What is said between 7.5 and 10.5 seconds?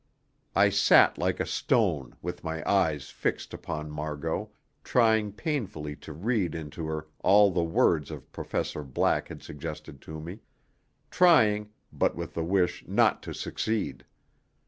that the words of Professor Black had suggested to me